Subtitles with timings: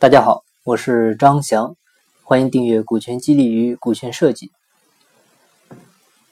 [0.00, 1.76] 大家好，我是张翔，
[2.22, 4.50] 欢迎订阅股权激励与股权设计。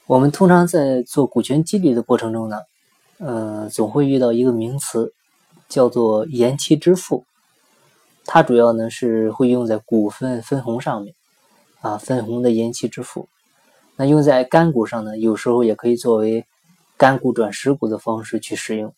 [0.07, 2.57] 我们通常在做股权激励的过程中呢，
[3.19, 5.13] 呃，总会遇到一个名词，
[5.67, 7.27] 叫做延期支付。
[8.25, 11.13] 它主要呢是会用在股份分红上面，
[11.81, 13.29] 啊，分红的延期支付。
[13.97, 16.47] 那用在干股上呢，有时候也可以作为
[16.97, 18.95] 干股转实股的方式去使用。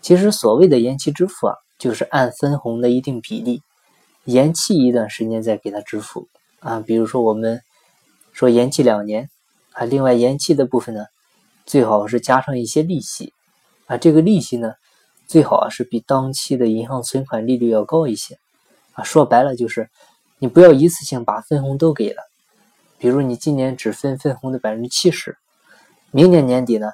[0.00, 3.62] 其实所谓的延期支付啊，就是按分红的一定比例。
[4.24, 6.28] 延期一段时间再给他支付
[6.58, 7.62] 啊，比如说我们
[8.32, 9.30] 说延期两年
[9.72, 11.06] 啊，另外延期的部分呢，
[11.64, 13.32] 最好是加上一些利息
[13.86, 14.74] 啊，这个利息呢，
[15.28, 18.36] 最好啊是比当期的银行存款利率要高一些
[18.94, 19.04] 啊。
[19.04, 19.88] 说白了就是
[20.38, 22.22] 你不要一次性把分红都给了，
[22.98, 25.38] 比如你今年只分分红的百分之七十，
[26.10, 26.90] 明年年底呢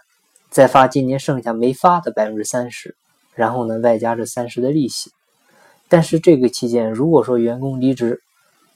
[0.51, 2.95] 再发今年剩下没发的百分之三十，
[3.35, 5.11] 然后呢外加这三十的利息。
[5.89, 8.23] 但是这个期间，如果说员工离职，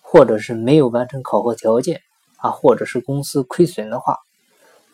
[0.03, 2.03] 或者是没有完成考核条件
[2.37, 4.19] 啊，或者是公司亏损的话，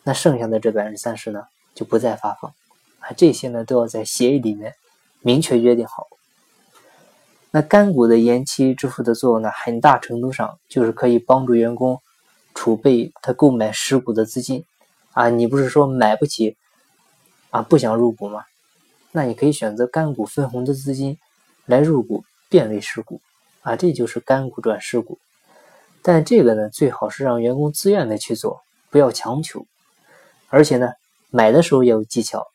[0.03, 1.43] 那剩下的这百分之三十呢，
[1.75, 2.53] 就不再发放
[2.99, 3.11] 啊。
[3.17, 4.73] 这些呢，都要在协议里面
[5.21, 6.07] 明确约定好。
[7.51, 12.01] 那干股的延期支付的作用呢，很大程度上就是可以帮助员工
[12.55, 14.65] 储备他购买实股的资金
[15.11, 15.29] 啊。
[15.29, 16.57] 你不是说买不起
[17.51, 18.45] 啊，不想入股吗？
[19.13, 21.17] 那你可以选择干股分红的资金。
[21.65, 23.21] 来入股变为实股
[23.61, 25.17] 啊，这就是干股转实股。
[26.01, 29.65] 但这个呢，最好是让员工自愿的去做，不要强求。
[30.49, 30.91] 而且呢，
[31.29, 32.47] 买的时候也有技巧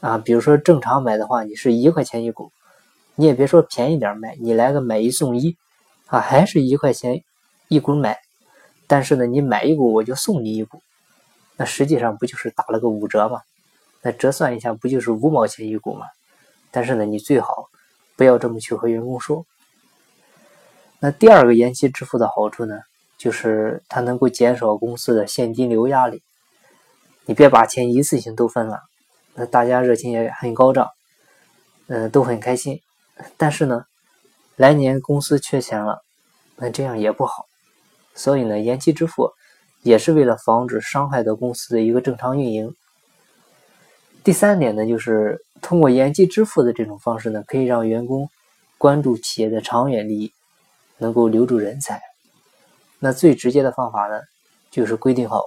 [0.00, 0.16] 啊。
[0.16, 2.50] 比如说正常买的话，你是一块钱一股，
[3.16, 5.58] 你也别说便宜点买，你来个买一送一
[6.06, 7.22] 啊，还是一块钱
[7.68, 8.18] 一股买。
[8.86, 10.80] 但是呢，你买一股我就送你一股，
[11.58, 13.42] 那实际上不就是打了个五折吗？
[14.02, 16.06] 那折算一下，不就是五毛钱一股吗？
[16.70, 17.68] 但是呢，你最好。
[18.14, 19.46] 不要这么去和员工说。
[21.00, 22.78] 那第二个延期支付的好处呢，
[23.16, 26.22] 就是它能够减少公司的现金流压力。
[27.24, 28.82] 你别把钱一次性都分了，
[29.34, 30.90] 那大家热情也很高涨，
[31.86, 32.80] 嗯，都很开心。
[33.38, 33.86] 但是呢，
[34.56, 36.02] 来年公司缺钱了，
[36.56, 37.46] 那这样也不好。
[38.14, 39.32] 所以呢，延期支付
[39.80, 42.76] 也是为了防止伤害到公司的一个正常运营。
[44.24, 48.30] 第三点呢，就是通过延期支付的这种方式呢，可以让员工
[48.78, 50.32] 关注企业的长远利益，
[50.98, 52.00] 能够留住人才。
[53.00, 54.20] 那最直接的方法呢，
[54.70, 55.42] 就是规定好，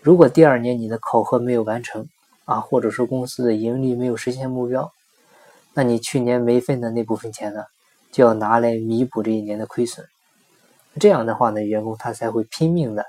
[0.00, 2.06] 如果第二年你的考核没有完成
[2.44, 4.92] 啊，或者说公司的盈利没有实现目标，
[5.72, 7.64] 那你去年没分的那部分钱呢，
[8.12, 10.06] 就要拿来弥补这一年的亏损。
[11.00, 13.04] 这样的话呢，员工他才会拼命的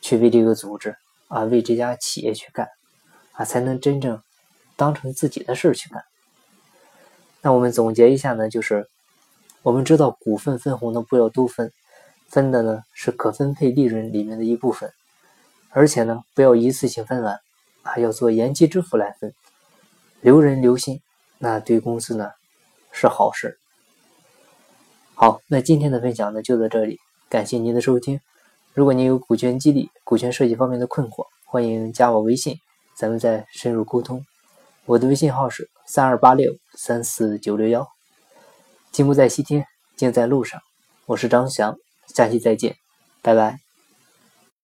[0.00, 0.96] 去为这个组织
[1.28, 2.66] 啊，为这家企业去干
[3.34, 4.20] 啊，才能真正。
[4.82, 6.02] 当成自己的事去干。
[7.40, 8.88] 那我们总结一下呢，就是
[9.62, 11.72] 我们知道股份分红呢不要都分，
[12.28, 14.92] 分的呢是可分配利润里面的一部分，
[15.70, 17.38] 而且呢不要一次性分完，
[17.84, 19.32] 还要做延期支付来分，
[20.20, 21.00] 留人留心，
[21.38, 22.32] 那对公司呢
[22.90, 23.56] 是好事。
[25.14, 26.98] 好，那今天的分享呢就到这里，
[27.28, 28.20] 感谢您的收听。
[28.74, 32.56] 如果您有股权激励、股权设计方面的困惑，欢迎加我微信，
[32.96, 34.24] 咱们再深入沟通。
[34.84, 37.86] 我的微信号是三二八六三四九六幺，
[38.90, 39.64] 进步在西天，
[39.96, 40.60] 静在路上。
[41.06, 41.76] 我是张翔，
[42.08, 42.74] 下期再见，
[43.22, 43.71] 拜拜。